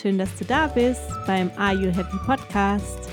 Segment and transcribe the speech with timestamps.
[0.00, 3.10] schön, dass du da bist beim Are You Happy Podcast.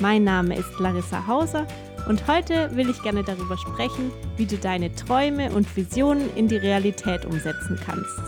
[0.00, 1.66] Mein Name ist Larissa Hauser
[2.08, 6.56] und heute will ich gerne darüber sprechen, wie du deine Träume und Visionen in die
[6.56, 8.20] Realität umsetzen kannst.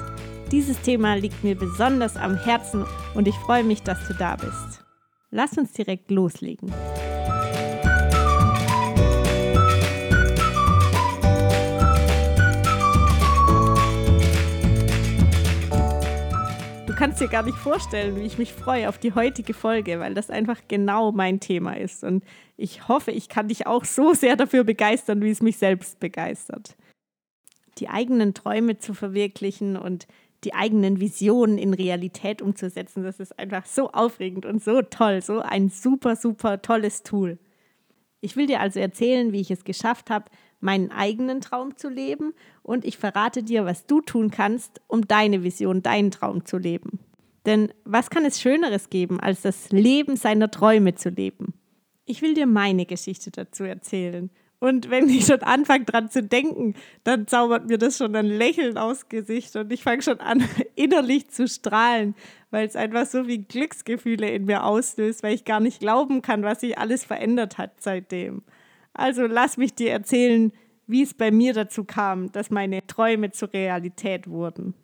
[0.52, 2.84] Dieses Thema liegt mir besonders am Herzen
[3.14, 4.84] und ich freue mich, dass du da bist.
[5.30, 6.72] Lass uns direkt loslegen.
[17.06, 20.28] Kannst dir gar nicht vorstellen, wie ich mich freue auf die heutige Folge, weil das
[20.28, 22.02] einfach genau mein Thema ist.
[22.02, 22.24] Und
[22.56, 26.74] ich hoffe, ich kann dich auch so sehr dafür begeistern, wie es mich selbst begeistert.
[27.78, 30.08] Die eigenen Träume zu verwirklichen und
[30.42, 35.38] die eigenen Visionen in Realität umzusetzen, das ist einfach so aufregend und so toll, so
[35.38, 37.38] ein super, super tolles Tool.
[38.20, 40.24] Ich will dir also erzählen, wie ich es geschafft habe,
[40.60, 45.42] meinen eigenen Traum zu leben und ich verrate dir, was du tun kannst, um deine
[45.42, 47.00] Vision, deinen Traum zu leben.
[47.46, 51.54] Denn was kann es Schöneres geben, als das Leben seiner Träume zu leben?
[52.04, 54.30] Ich will dir meine Geschichte dazu erzählen.
[54.58, 58.78] Und wenn ich schon anfange dran zu denken, dann zaubert mir das schon ein Lächeln
[58.78, 60.42] aufs Gesicht und ich fange schon an,
[60.74, 62.14] innerlich zu strahlen,
[62.50, 66.42] weil es einfach so viel Glücksgefühle in mir auslöst, weil ich gar nicht glauben kann,
[66.42, 68.42] was sich alles verändert hat seitdem.
[68.96, 70.52] Also lass mich dir erzählen,
[70.86, 74.74] wie es bei mir dazu kam, dass meine Träume zur Realität wurden.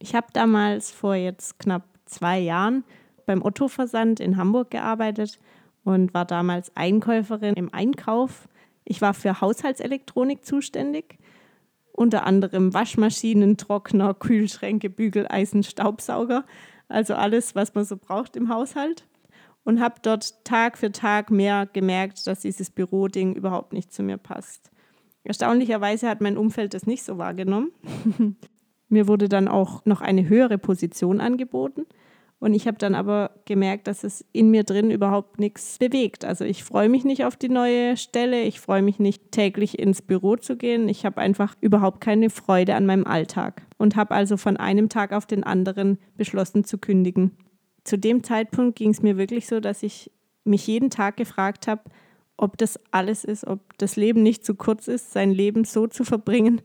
[0.00, 2.82] Ich habe damals vor jetzt knapp zwei Jahren
[3.24, 5.38] beim Otto-Versand in Hamburg gearbeitet
[5.84, 8.48] und war damals Einkäuferin im Einkauf.
[8.84, 11.18] Ich war für Haushaltselektronik zuständig,
[11.92, 16.44] unter anderem Waschmaschinen, Trockner, Kühlschränke, Bügeleisen, Staubsauger,
[16.88, 19.04] also alles, was man so braucht im Haushalt
[19.64, 24.16] und habe dort Tag für Tag mehr gemerkt, dass dieses Büroding überhaupt nicht zu mir
[24.16, 24.70] passt.
[25.24, 27.70] Erstaunlicherweise hat mein Umfeld das nicht so wahrgenommen.
[28.88, 31.86] mir wurde dann auch noch eine höhere Position angeboten.
[32.40, 36.24] Und ich habe dann aber gemerkt, dass es in mir drin überhaupt nichts bewegt.
[36.24, 40.02] Also ich freue mich nicht auf die neue Stelle, ich freue mich nicht täglich ins
[40.02, 40.88] Büro zu gehen.
[40.88, 45.12] Ich habe einfach überhaupt keine Freude an meinem Alltag und habe also von einem Tag
[45.12, 47.30] auf den anderen beschlossen zu kündigen
[47.84, 50.10] zu dem Zeitpunkt ging es mir wirklich so, dass ich
[50.44, 51.82] mich jeden Tag gefragt habe,
[52.36, 56.04] ob das alles ist, ob das Leben nicht zu kurz ist, sein Leben so zu
[56.04, 56.60] verbringen.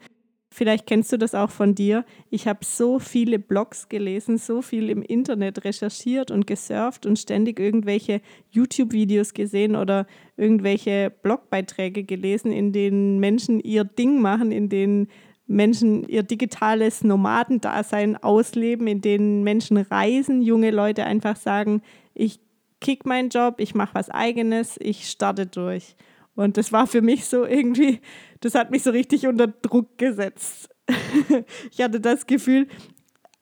[0.49, 2.05] Vielleicht kennst du das auch von dir.
[2.29, 7.59] Ich habe so viele Blogs gelesen, so viel im Internet recherchiert und gesurft und ständig
[7.59, 15.09] irgendwelche YouTube-Videos gesehen oder irgendwelche Blogbeiträge gelesen, in denen Menschen ihr Ding machen, in denen
[15.47, 21.81] Menschen ihr digitales Nomadendasein ausleben, in denen Menschen reisen, junge Leute einfach sagen,
[22.13, 22.39] ich
[22.81, 25.95] kick meinen Job, ich mache was eigenes, ich starte durch.
[26.35, 27.99] Und das war für mich so irgendwie,
[28.41, 30.69] das hat mich so richtig unter Druck gesetzt.
[31.71, 32.67] ich hatte das Gefühl,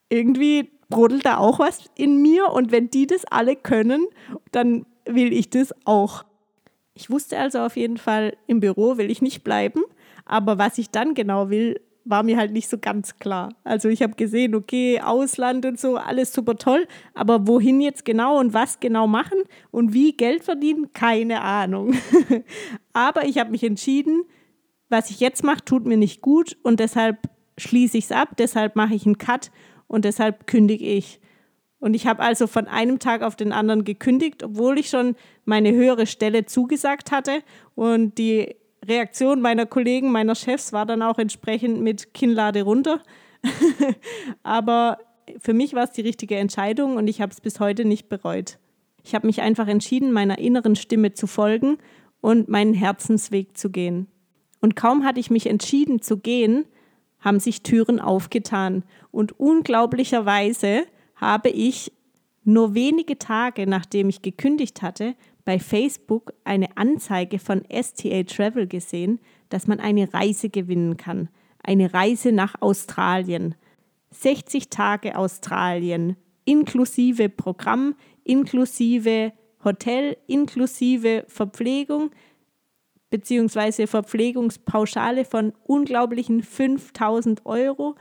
[0.10, 4.08] irgendwie brodelt da auch was in mir und wenn die das alle können,
[4.52, 6.24] dann will ich das auch.
[6.94, 9.82] Ich wusste also auf jeden Fall, im Büro will ich nicht bleiben,
[10.24, 13.56] aber was ich dann genau will, war mir halt nicht so ganz klar.
[13.64, 18.40] Also ich habe gesehen, okay, Ausland und so, alles super toll, aber wohin jetzt genau
[18.40, 19.40] und was genau machen
[19.72, 21.96] und wie Geld verdienen, keine Ahnung.
[22.94, 24.24] aber ich habe mich entschieden,
[24.88, 27.18] was ich jetzt mache, tut mir nicht gut und deshalb
[27.58, 29.52] schließe ich es ab, deshalb mache ich einen Cut
[29.88, 31.20] und deshalb kündige ich.
[31.80, 35.72] Und ich habe also von einem Tag auf den anderen gekündigt, obwohl ich schon meine
[35.72, 37.42] höhere Stelle zugesagt hatte
[37.74, 38.56] und die
[38.88, 43.02] Reaktion meiner Kollegen, meiner Chefs war dann auch entsprechend mit Kinnlade runter.
[44.44, 45.00] Aber
[45.40, 48.58] für mich war es die richtige Entscheidung und ich habe es bis heute nicht bereut.
[49.04, 51.78] Ich habe mich einfach entschieden, meiner inneren Stimme zu folgen
[52.22, 54.08] und meinen Herzensweg zu gehen.
[54.62, 56.66] Und kaum hatte ich mich entschieden zu gehen,
[57.20, 58.84] haben sich Türen aufgetan.
[59.12, 60.86] Und unglaublicherweise
[61.16, 61.92] habe ich
[62.44, 69.20] nur wenige Tage nachdem ich gekündigt hatte, bei Facebook eine Anzeige von STA Travel gesehen,
[69.50, 71.30] dass man eine Reise gewinnen kann.
[71.64, 73.56] Eine Reise nach Australien.
[74.10, 76.16] 60 Tage Australien,
[76.46, 79.34] inklusive Programm, inklusive
[79.64, 82.12] Hotel, inklusive Verpflegung
[83.10, 87.96] beziehungsweise Verpflegungspauschale von unglaublichen 5000 Euro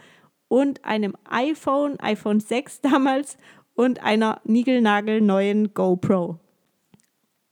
[0.48, 3.36] und einem iPhone, iPhone 6 damals
[3.74, 6.40] und einer niegelnagelneuen GoPro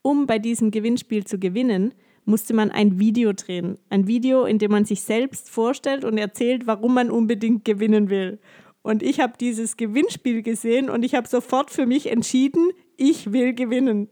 [0.02, 1.94] um bei diesem Gewinnspiel zu gewinnen,
[2.24, 3.78] musste man ein Video drehen.
[3.88, 8.38] Ein Video, in dem man sich selbst vorstellt und erzählt, warum man unbedingt gewinnen will.
[8.82, 13.54] Und ich habe dieses Gewinnspiel gesehen und ich habe sofort für mich entschieden, ich will
[13.54, 14.08] gewinnen.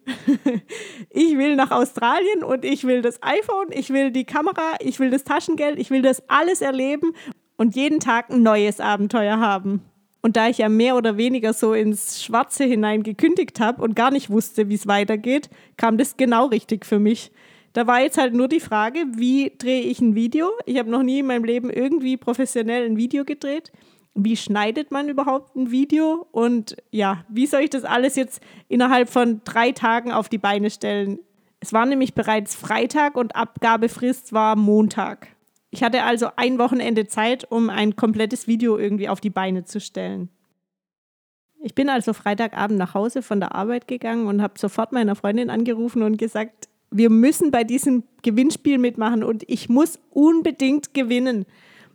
[1.11, 5.11] ich will nach Australien und ich will das iPhone, ich will die Kamera, ich will
[5.11, 7.13] das Taschengeld, ich will das alles erleben
[7.57, 9.83] und jeden Tag ein neues Abenteuer haben.
[10.23, 14.11] Und da ich ja mehr oder weniger so ins Schwarze hinein gekündigt habe und gar
[14.11, 17.33] nicht wusste, wie es weitergeht, kam das genau richtig für mich.
[17.73, 20.51] Da war jetzt halt nur die Frage, wie drehe ich ein Video?
[20.67, 23.71] Ich habe noch nie in meinem Leben irgendwie professionell ein Video gedreht.
[24.15, 26.27] Wie schneidet man überhaupt ein Video?
[26.33, 30.69] Und ja, wie soll ich das alles jetzt innerhalb von drei Tagen auf die Beine
[30.69, 31.21] stellen?
[31.61, 35.29] Es war nämlich bereits Freitag und Abgabefrist war Montag.
[35.71, 39.81] Ich hatte also ein Wochenende Zeit, um ein komplettes Video irgendwie auf die Beine zu
[39.81, 40.29] stellen.
[41.63, 45.51] Ich bin also Freitagabend nach Hause von der Arbeit gegangen und habe sofort meiner Freundin
[45.51, 51.47] angerufen und gesagt, wir müssen bei diesem Gewinnspiel mitmachen und ich muss unbedingt gewinnen.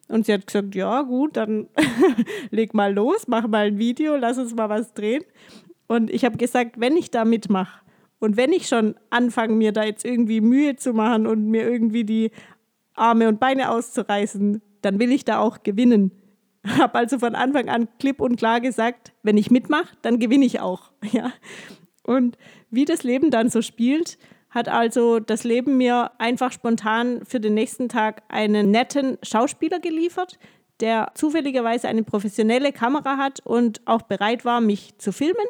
[0.07, 1.67] Und sie hat gesagt, ja gut, dann
[2.51, 5.23] leg mal los, mach mal ein Video, lass uns mal was drehen.
[5.87, 7.81] Und ich habe gesagt, wenn ich da mitmache
[8.19, 12.03] und wenn ich schon anfange, mir da jetzt irgendwie Mühe zu machen und mir irgendwie
[12.03, 12.31] die
[12.95, 16.11] Arme und Beine auszureißen, dann will ich da auch gewinnen.
[16.67, 20.59] Habe also von Anfang an klipp und klar gesagt, wenn ich mitmache, dann gewinne ich
[20.59, 20.91] auch.
[21.11, 21.31] Ja.
[22.03, 22.37] Und
[22.69, 24.19] wie das Leben dann so spielt,
[24.51, 30.37] hat also das Leben mir einfach spontan für den nächsten Tag einen netten Schauspieler geliefert,
[30.81, 35.47] der zufälligerweise eine professionelle Kamera hat und auch bereit war, mich zu filmen.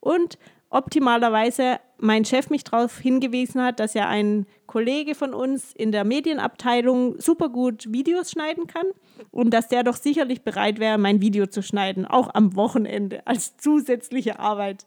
[0.00, 0.38] Und
[0.70, 6.04] optimalerweise mein Chef mich darauf hingewiesen hat, dass ja ein Kollege von uns in der
[6.04, 8.86] Medienabteilung super gut Videos schneiden kann
[9.30, 13.56] und dass der doch sicherlich bereit wäre, mein Video zu schneiden, auch am Wochenende als
[13.56, 14.86] zusätzliche Arbeit.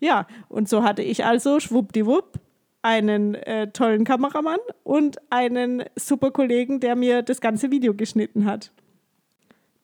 [0.00, 2.40] Ja, und so hatte ich also schwuppdiwupp
[2.82, 8.72] einen äh, tollen Kameramann und einen super Kollegen, der mir das ganze Video geschnitten hat.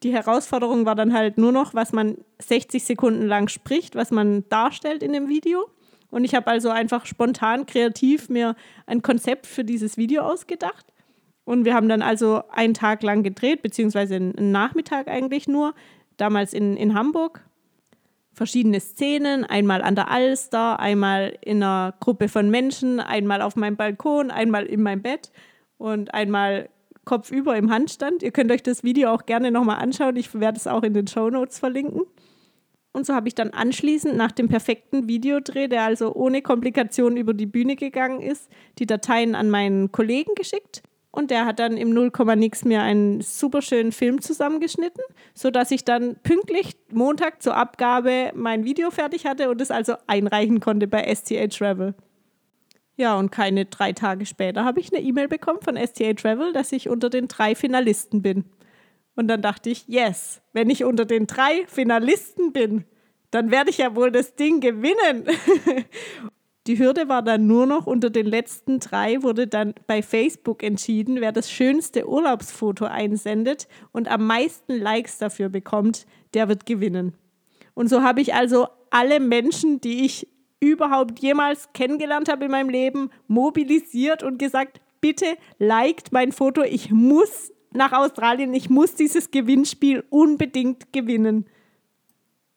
[0.02, 4.48] Die Herausforderung war dann halt nur noch, was man 60 Sekunden lang spricht, was man
[4.48, 5.66] darstellt in dem Video.
[6.14, 8.54] Und ich habe also einfach spontan kreativ mir
[8.86, 10.86] ein Konzept für dieses Video ausgedacht.
[11.42, 15.74] Und wir haben dann also einen Tag lang gedreht, beziehungsweise einen Nachmittag eigentlich nur,
[16.16, 17.40] damals in, in Hamburg
[18.32, 23.76] verschiedene Szenen, einmal an der Alster, einmal in einer Gruppe von Menschen, einmal auf meinem
[23.76, 25.32] Balkon, einmal in meinem Bett
[25.78, 26.68] und einmal
[27.04, 28.22] kopfüber im Handstand.
[28.22, 30.14] Ihr könnt euch das Video auch gerne nochmal anschauen.
[30.14, 32.02] Ich werde es auch in den Show Notes verlinken.
[32.94, 37.34] Und so habe ich dann anschließend nach dem perfekten Videodreh, der also ohne Komplikationen über
[37.34, 38.48] die Bühne gegangen ist,
[38.78, 40.82] die Dateien an meinen Kollegen geschickt
[41.14, 45.02] und der hat dann im 0, nix mir einen super schönen Film zusammengeschnitten,
[45.32, 50.58] sodass ich dann pünktlich Montag zur Abgabe mein Video fertig hatte und es also einreichen
[50.58, 51.94] konnte bei STA Travel.
[52.96, 56.72] Ja, und keine drei Tage später habe ich eine E-Mail bekommen von STA Travel, dass
[56.72, 58.44] ich unter den drei Finalisten bin.
[59.16, 62.84] Und dann dachte ich, yes, wenn ich unter den drei Finalisten bin,
[63.30, 65.26] dann werde ich ja wohl das Ding gewinnen.
[66.66, 71.20] Die Hürde war dann nur noch, unter den letzten drei wurde dann bei Facebook entschieden,
[71.20, 77.14] wer das schönste Urlaubsfoto einsendet und am meisten Likes dafür bekommt, der wird gewinnen.
[77.74, 80.26] Und so habe ich also alle Menschen, die ich
[80.60, 85.26] überhaupt jemals kennengelernt habe in meinem Leben, mobilisiert und gesagt, bitte
[85.58, 91.46] liked mein Foto, ich muss nach Australien, ich muss dieses Gewinnspiel unbedingt gewinnen.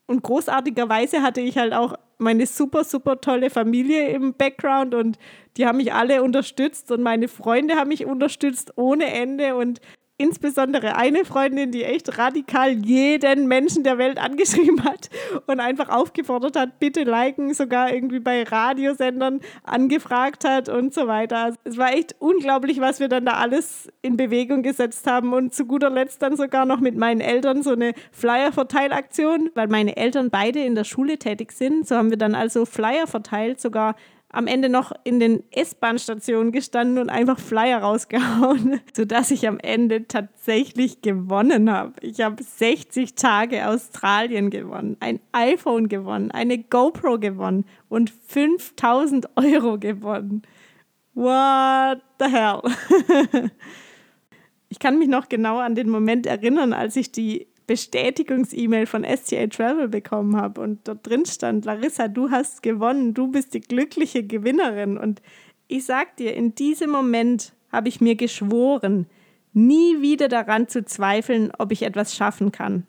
[0.06, 5.20] Und großartigerweise hatte ich halt auch meine super, super tolle Familie im Background und
[5.58, 9.82] die haben mich alle unterstützt und meine Freunde haben mich unterstützt ohne Ende und
[10.18, 15.10] insbesondere eine Freundin, die echt radikal jeden Menschen der Welt angeschrieben hat
[15.46, 21.38] und einfach aufgefordert hat, bitte liken, sogar irgendwie bei Radiosendern angefragt hat und so weiter.
[21.38, 25.54] Also es war echt unglaublich, was wir dann da alles in Bewegung gesetzt haben und
[25.54, 30.32] zu guter Letzt dann sogar noch mit meinen Eltern so eine Flyer-Verteilaktion, weil meine Eltern
[30.32, 31.88] beide in der Schule tätig sind.
[31.88, 33.96] So haben wir dann also Flyer verteilt, sogar
[34.30, 40.08] am Ende noch in den S-Bahn-Stationen gestanden und einfach Flyer rausgehauen, sodass ich am Ende
[40.08, 41.94] tatsächlich gewonnen habe.
[42.02, 49.80] Ich habe 60 Tage Australien gewonnen, ein iPhone gewonnen, eine GoPro gewonnen und 5000 Euro
[49.80, 50.42] gewonnen.
[51.14, 52.62] What the hell?
[54.70, 59.48] ich kann mich noch genau an den Moment erinnern, als ich die Bestätigungs-E-Mail von STA
[59.48, 64.24] Travel bekommen habe und dort drin stand, Larissa, du hast gewonnen, du bist die glückliche
[64.24, 64.98] Gewinnerin.
[64.98, 65.22] Und
[65.68, 69.06] ich sag dir, in diesem Moment habe ich mir geschworen,
[69.54, 72.88] nie wieder daran zu zweifeln, ob ich etwas schaffen kann.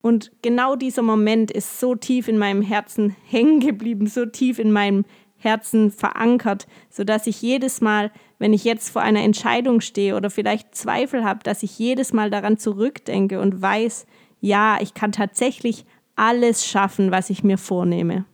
[0.00, 4.70] Und genau dieser Moment ist so tief in meinem Herzen hängen geblieben, so tief in
[4.70, 5.04] meinem
[5.36, 10.74] Herzen verankert, sodass ich jedes Mal, wenn ich jetzt vor einer Entscheidung stehe oder vielleicht
[10.74, 14.06] Zweifel habe, dass ich jedes Mal daran zurückdenke und weiß,
[14.40, 18.24] ja, ich kann tatsächlich alles schaffen, was ich mir vornehme.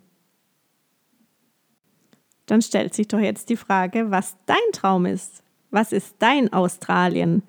[2.47, 5.43] Dann stellt sich doch jetzt die Frage, was dein Traum ist.
[5.71, 7.43] Was ist dein Australien?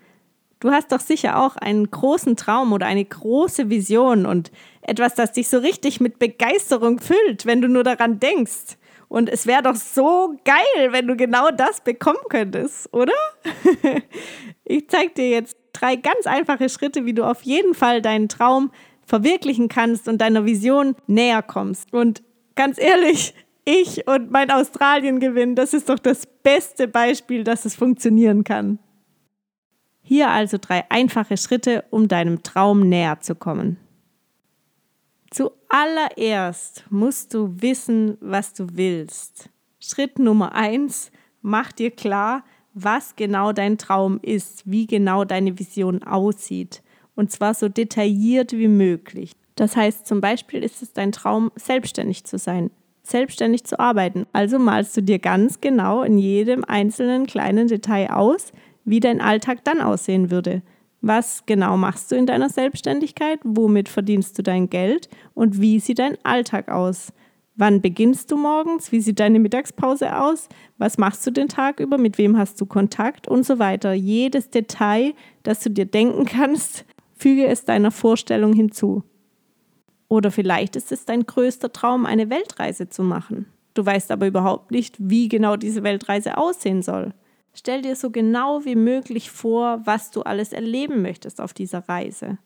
[0.60, 5.34] Du hast doch sicher auch einen großen Traum oder eine große Vision und etwas, das
[5.34, 8.78] dich so richtig mit Begeisterung füllt, wenn du nur daran denkst.
[9.08, 13.14] Und es wäre doch so geil, wenn du genau das bekommen könntest, oder?
[14.64, 18.72] ich zeige dir jetzt drei ganz einfache Schritte, wie du auf jeden Fall deinen Traum
[19.06, 21.94] verwirklichen kannst und deiner Vision näher kommst.
[21.94, 22.24] Und
[22.56, 23.36] ganz ehrlich,
[23.66, 28.80] ich und mein Australien-Gewinn, das ist doch das beste Beispiel, dass es funktionieren kann.
[30.02, 33.78] Hier also drei einfache Schritte, um deinem Traum näher zu kommen.
[35.32, 39.50] Zuallererst musst du wissen, was du willst.
[39.80, 46.04] Schritt Nummer eins, mach dir klar, was genau dein Traum ist, wie genau deine Vision
[46.04, 46.84] aussieht.
[47.16, 49.32] Und zwar so detailliert wie möglich.
[49.56, 52.72] Das heißt, zum Beispiel ist es dein Traum, selbstständig zu sein,
[53.04, 54.26] selbstständig zu arbeiten.
[54.34, 58.52] Also malst du dir ganz genau in jedem einzelnen kleinen Detail aus,
[58.84, 60.62] wie dein Alltag dann aussehen würde.
[61.08, 63.40] Was genau machst du in deiner Selbstständigkeit?
[63.44, 65.08] Womit verdienst du dein Geld?
[65.36, 67.14] Und wie sieht dein Alltag aus?
[67.56, 68.92] Wann beginnst du morgens?
[68.92, 70.50] Wie sieht deine Mittagspause aus?
[70.80, 72.00] Was machst du den Tag über?
[72.00, 73.28] Mit wem hast du Kontakt?
[73.28, 73.94] Und so weiter.
[73.94, 79.04] Jedes Detail, das du dir denken kannst, füge es deiner Vorstellung hinzu.
[80.08, 83.46] Oder vielleicht ist es dein größter Traum, eine Weltreise zu machen.
[83.76, 87.14] Du weißt aber überhaupt nicht, wie genau diese Weltreise aussehen soll.
[87.58, 92.38] Stell dir so genau wie möglich vor, was du alles erleben möchtest auf dieser Reise.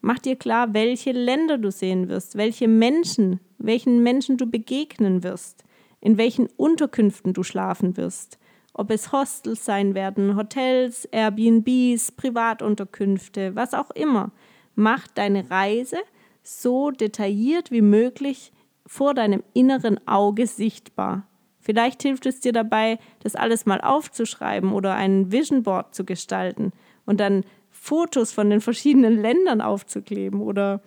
[0.00, 5.62] Mach dir klar, welche Länder du sehen wirst, welche Menschen, welchen Menschen du begegnen wirst,
[6.00, 8.40] in welchen Unterkünften du schlafen wirst,
[8.74, 14.32] ob es Hostels sein werden, Hotels, Airbnbs, Privatunterkünfte, was auch immer.
[14.74, 15.98] Mach deine Reise
[16.42, 18.52] so detailliert wie möglich
[18.86, 21.28] vor deinem inneren Auge sichtbar.
[21.62, 26.72] Vielleicht hilft es dir dabei, das alles mal aufzuschreiben oder ein Vision Board zu gestalten
[27.06, 30.82] und dann Fotos von den verschiedenen Ländern aufzukleben oder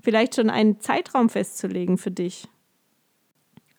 [0.00, 2.48] vielleicht schon einen Zeitraum festzulegen für dich.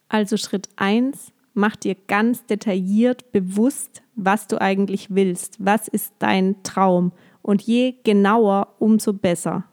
[0.10, 6.62] Also Schritt 1, mach dir ganz detailliert bewusst, was du eigentlich willst, was ist dein
[6.63, 9.70] Traum und je genauer, umso besser.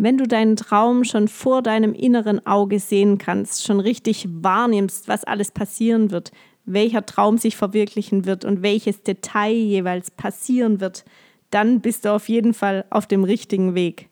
[0.00, 5.24] Wenn du deinen Traum schon vor deinem inneren Auge sehen kannst, schon richtig wahrnimmst, was
[5.24, 6.30] alles passieren wird,
[6.64, 11.04] welcher Traum sich verwirklichen wird und welches Detail jeweils passieren wird,
[11.50, 14.08] dann bist du auf jeden Fall auf dem richtigen Weg.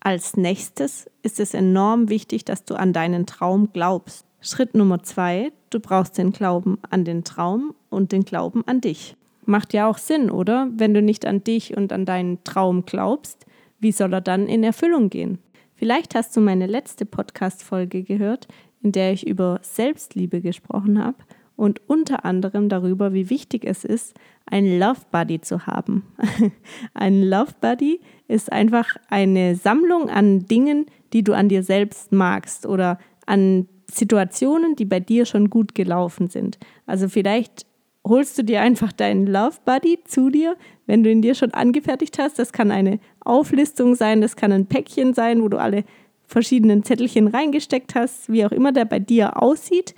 [0.00, 4.24] Als nächstes ist es enorm wichtig, dass du an deinen Traum glaubst.
[4.40, 9.16] Schritt Nummer zwei, du brauchst den Glauben an den Traum und den Glauben an dich.
[9.44, 10.68] Macht ja auch Sinn, oder?
[10.72, 13.44] Wenn du nicht an dich und an deinen Traum glaubst,
[13.78, 15.38] wie soll er dann in Erfüllung gehen?
[15.74, 18.48] Vielleicht hast du meine letzte Podcast-Folge gehört,
[18.82, 21.18] in der ich über Selbstliebe gesprochen habe
[21.54, 24.14] und unter anderem darüber, wie wichtig es ist,
[24.46, 26.04] einen Love Buddy zu haben.
[26.94, 32.66] ein Love Buddy ist einfach eine Sammlung an Dingen, die du an dir selbst magst
[32.66, 36.58] oder an Situationen, die bei dir schon gut gelaufen sind.
[36.86, 37.66] Also vielleicht
[38.08, 42.18] holst du dir einfach deinen Love Buddy zu dir, wenn du ihn dir schon angefertigt
[42.18, 42.38] hast.
[42.38, 45.84] Das kann eine Auflistung sein, das kann ein Päckchen sein, wo du alle
[46.26, 49.94] verschiedenen Zettelchen reingesteckt hast, wie auch immer der bei dir aussieht.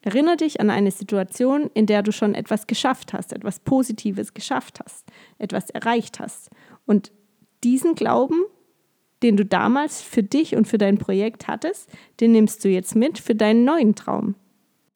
[0.00, 4.80] Erinnere dich an eine Situation, in der du schon etwas geschafft hast, etwas Positives geschafft
[4.82, 5.06] hast,
[5.38, 6.50] etwas erreicht hast.
[6.86, 7.12] Und
[7.64, 8.44] diesen Glauben,
[9.22, 11.90] den du damals für dich und für dein Projekt hattest,
[12.20, 14.36] den nimmst du jetzt mit für deinen neuen Traum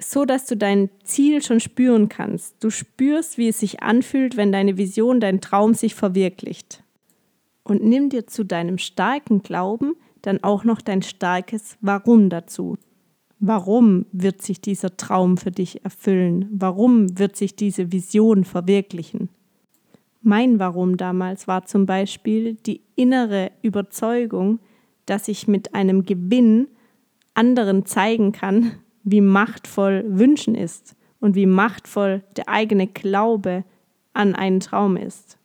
[0.01, 2.63] so dass du dein Ziel schon spüren kannst.
[2.63, 6.83] Du spürst, wie es sich anfühlt, wenn deine Vision, dein Traum sich verwirklicht.
[7.65, 12.79] Und nimm dir zu deinem starken Glauben dann auch noch dein starkes Warum dazu.
[13.39, 16.49] Warum wird sich dieser Traum für dich erfüllen?
[16.53, 19.29] Warum wird sich diese Vision verwirklichen?
[20.21, 24.61] Mein Warum damals war zum Beispiel die innere Überzeugung,
[25.07, 26.69] dass ich mit einem Gewinn
[27.35, 28.73] anderen zeigen kann,
[29.05, 33.65] wie machtvoll Wünschen ist und wie machtvoll der eigene Glaube
[34.13, 35.39] an einen Traum ist.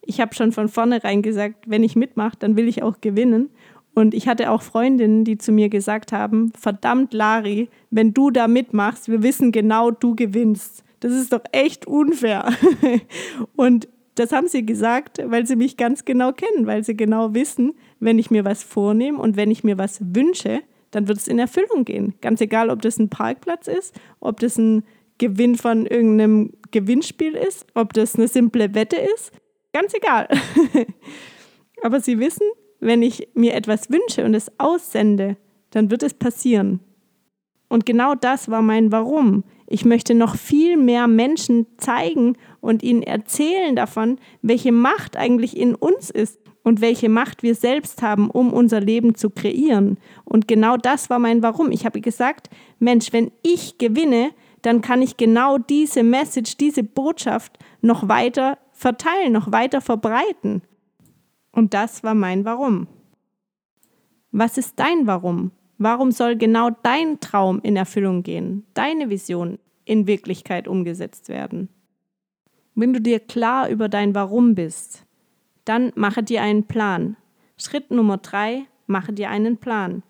[0.00, 3.50] Ich habe schon von vornherein gesagt, wenn ich mitmache, dann will ich auch gewinnen.
[3.94, 8.48] Und ich hatte auch Freundinnen, die zu mir gesagt haben, verdammt Lari, wenn du da
[8.48, 10.84] mitmachst, wir wissen genau, du gewinnst.
[11.00, 12.52] Das ist doch echt unfair.
[13.56, 17.74] und das haben sie gesagt, weil sie mich ganz genau kennen, weil sie genau wissen,
[18.00, 21.38] wenn ich mir was vornehme und wenn ich mir was wünsche, dann wird es in
[21.38, 22.14] Erfüllung gehen.
[22.20, 24.84] Ganz egal, ob das ein Parkplatz ist, ob das ein
[25.18, 29.32] Gewinn von irgendeinem Gewinnspiel ist, ob das eine simple Wette ist.
[29.72, 30.28] Ganz egal.
[31.82, 32.46] Aber sie wissen,
[32.80, 35.36] wenn ich mir etwas wünsche und es aussende,
[35.70, 36.80] dann wird es passieren.
[37.68, 39.44] Und genau das war mein Warum.
[39.66, 45.74] Ich möchte noch viel mehr Menschen zeigen und ihnen erzählen davon, welche Macht eigentlich in
[45.74, 49.96] uns ist und welche Macht wir selbst haben, um unser Leben zu kreieren.
[50.26, 51.72] Und genau das war mein Warum.
[51.72, 57.58] Ich habe gesagt, Mensch, wenn ich gewinne, dann kann ich genau diese Message, diese Botschaft
[57.80, 60.60] noch weiter verteilen, noch weiter verbreiten.
[61.52, 62.86] Und das war mein Warum.
[64.30, 65.52] Was ist dein Warum?
[65.78, 71.70] Warum soll genau dein Traum in Erfüllung gehen, deine Vision in Wirklichkeit umgesetzt werden?
[72.74, 75.07] Wenn du dir klar über dein Warum bist,
[75.68, 77.16] dann mache dir einen Plan.
[77.56, 80.02] Schritt Nummer drei, mache dir einen Plan.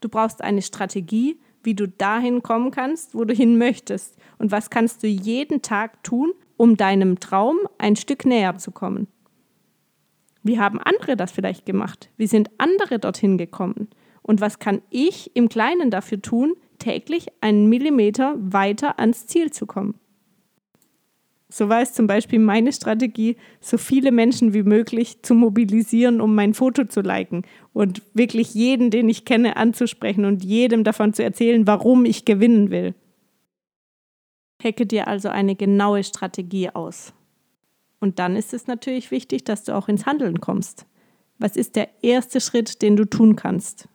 [0.00, 4.16] Du brauchst eine Strategie, wie du dahin kommen kannst, wo du hin möchtest.
[4.38, 9.06] Und was kannst du jeden Tag tun, um deinem Traum ein Stück näher zu kommen?
[10.42, 12.10] Wie haben andere das vielleicht gemacht?
[12.16, 13.88] Wie sind andere dorthin gekommen?
[14.22, 19.66] Und was kann ich im Kleinen dafür tun, täglich einen Millimeter weiter ans Ziel zu
[19.66, 19.94] kommen?
[21.52, 26.34] So war es zum Beispiel meine Strategie, so viele Menschen wie möglich zu mobilisieren, um
[26.34, 27.42] mein Foto zu liken
[27.74, 32.70] und wirklich jeden, den ich kenne, anzusprechen und jedem davon zu erzählen, warum ich gewinnen
[32.70, 32.94] will.
[34.62, 37.12] Hecke dir also eine genaue Strategie aus.
[38.00, 40.86] Und dann ist es natürlich wichtig, dass du auch ins Handeln kommst.
[41.38, 43.88] Was ist der erste Schritt, den du tun kannst?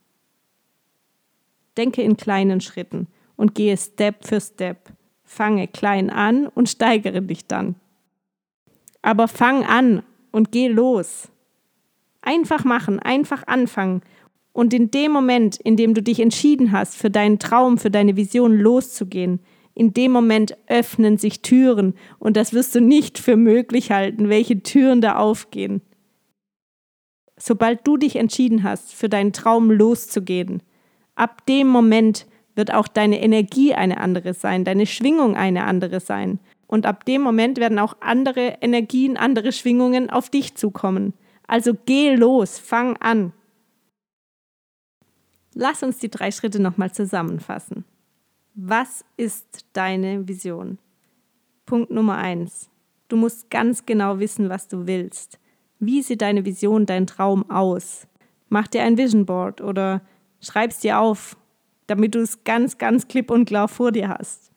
[1.75, 4.95] Denke in kleinen Schritten und gehe Step für Step.
[5.27, 7.75] Fange klein an und steigere dich dann.
[9.01, 11.29] Aber fang an und geh los.
[12.22, 14.01] Einfach machen, einfach anfangen.
[14.53, 18.15] Und in dem Moment, in dem du dich entschieden hast, für deinen Traum, für deine
[18.15, 19.39] Vision loszugehen,
[19.75, 24.63] in dem Moment öffnen sich Türen und das wirst du nicht für möglich halten, welche
[24.63, 25.81] Türen da aufgehen.
[27.38, 30.63] Sobald du dich entschieden hast, für deinen Traum loszugehen,
[31.13, 32.25] ab dem Moment
[32.57, 36.39] wird auch deine Energie eine andere sein, deine Schwingung eine andere sein.
[36.67, 41.13] Und ab dem Moment werden auch andere Energien, andere Schwingungen auf dich zukommen.
[41.48, 43.31] Also geh los, fang an.
[45.53, 47.85] Lass uns die drei Schritte nochmal zusammenfassen.
[48.53, 50.77] Was ist deine Vision?
[51.65, 52.70] Punkt Nummer eins.
[53.07, 55.39] Du musst ganz genau wissen, was du willst.
[55.79, 58.07] Wie sieht deine Vision, dein Traum aus?
[58.50, 60.01] Mach dir ein Vision Board oder
[60.39, 61.35] Schreib's dir auf,
[61.87, 64.51] damit du es ganz, ganz klipp und klar vor dir hast.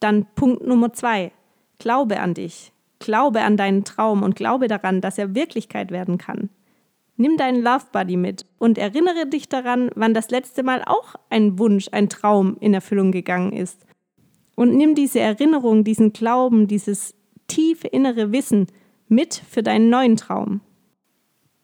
[0.00, 1.32] Dann Punkt Nummer zwei.
[1.78, 2.72] Glaube an dich.
[2.98, 6.50] Glaube an deinen Traum und glaube daran, dass er Wirklichkeit werden kann.
[7.16, 11.58] Nimm deinen Love Buddy mit und erinnere dich daran, wann das letzte Mal auch ein
[11.58, 13.84] Wunsch, ein Traum in Erfüllung gegangen ist.
[14.54, 17.14] Und nimm diese Erinnerung, diesen Glauben, dieses
[17.48, 18.66] tiefe innere Wissen
[19.08, 20.60] mit für deinen neuen Traum.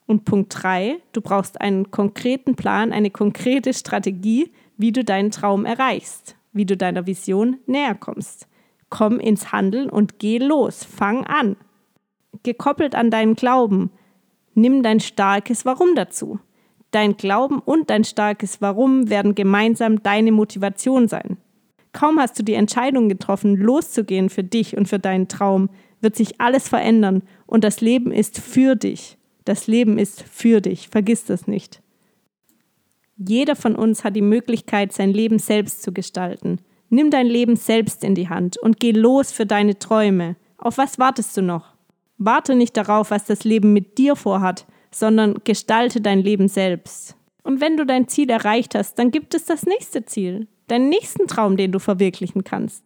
[0.07, 5.65] Und Punkt drei, du brauchst einen konkreten Plan, eine konkrete Strategie, wie du deinen Traum
[5.65, 8.47] erreichst, wie du deiner Vision näher kommst.
[8.89, 11.55] Komm ins Handeln und geh los, fang an.
[12.43, 13.89] Gekoppelt an deinen Glauben,
[14.53, 16.39] nimm dein starkes Warum dazu.
[16.91, 21.37] Dein Glauben und dein starkes Warum werden gemeinsam deine Motivation sein.
[21.93, 25.69] Kaum hast du die Entscheidung getroffen, loszugehen für dich und für deinen Traum,
[26.01, 29.17] wird sich alles verändern und das Leben ist für dich.
[29.45, 31.81] Das Leben ist für dich, vergiss das nicht.
[33.17, 36.59] Jeder von uns hat die Möglichkeit, sein Leben selbst zu gestalten.
[36.89, 40.35] Nimm dein Leben selbst in die Hand und geh los für deine Träume.
[40.57, 41.73] Auf was wartest du noch?
[42.17, 47.15] Warte nicht darauf, was das Leben mit dir vorhat, sondern gestalte dein Leben selbst.
[47.43, 51.27] Und wenn du dein Ziel erreicht hast, dann gibt es das nächste Ziel, deinen nächsten
[51.27, 52.84] Traum, den du verwirklichen kannst.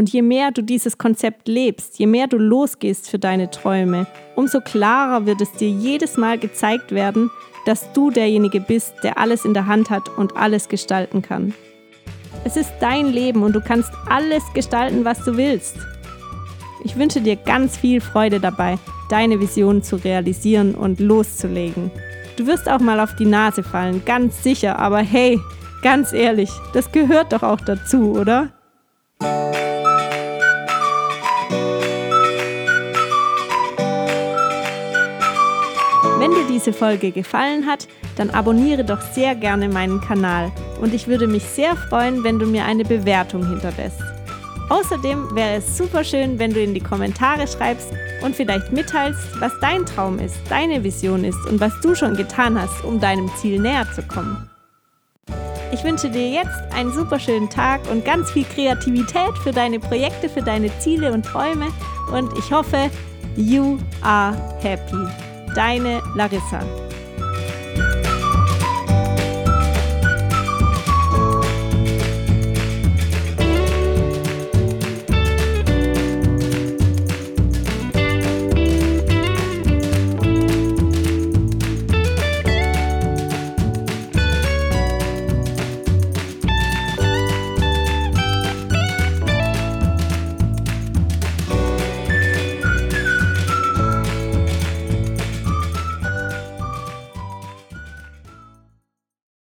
[0.00, 4.62] Und je mehr du dieses Konzept lebst, je mehr du losgehst für deine Träume, umso
[4.62, 7.30] klarer wird es dir jedes Mal gezeigt werden,
[7.66, 11.52] dass du derjenige bist, der alles in der Hand hat und alles gestalten kann.
[12.44, 15.76] Es ist dein Leben und du kannst alles gestalten, was du willst.
[16.82, 18.78] Ich wünsche dir ganz viel Freude dabei,
[19.10, 21.90] deine Vision zu realisieren und loszulegen.
[22.38, 25.38] Du wirst auch mal auf die Nase fallen, ganz sicher, aber hey,
[25.82, 28.48] ganz ehrlich, das gehört doch auch dazu, oder?
[36.60, 41.44] Diese Folge gefallen hat, dann abonniere doch sehr gerne meinen Kanal und ich würde mich
[41.44, 44.02] sehr freuen, wenn du mir eine Bewertung hinterlässt.
[44.68, 47.92] Außerdem wäre es super schön, wenn du in die Kommentare schreibst
[48.22, 52.60] und vielleicht mitteilst, was dein Traum ist, deine Vision ist und was du schon getan
[52.60, 54.48] hast, um deinem Ziel näher zu kommen.
[55.72, 60.28] Ich wünsche dir jetzt einen super schönen Tag und ganz viel Kreativität für deine Projekte,
[60.28, 61.68] für deine Ziele und Träume
[62.12, 62.90] und ich hoffe,
[63.36, 65.29] you are happy.
[65.54, 66.60] Deine Larissa.